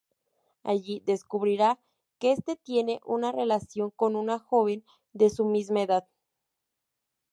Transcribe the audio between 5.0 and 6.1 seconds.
de su misma edad.